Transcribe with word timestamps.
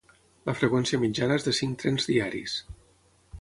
La 0.49 0.53
freqüència 0.61 0.99
mitjana 1.03 1.37
és 1.41 1.45
de 1.49 1.53
cinc 1.59 1.77
trens 1.85 2.09
diaris. 2.13 2.57